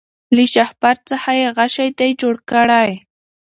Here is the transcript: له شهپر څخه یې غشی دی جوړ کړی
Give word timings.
له 0.35 0.43
شهپر 0.53 0.95
څخه 1.09 1.29
یې 1.39 1.47
غشی 1.57 1.89
دی 1.99 2.11
جوړ 2.21 2.35
کړی 2.51 2.89